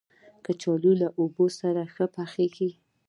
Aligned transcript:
کچالو 0.45 0.91
له 1.01 1.07
اوبو 1.19 1.45
سره 1.59 1.81
ښه 1.93 2.05
پخېږي 2.15 2.69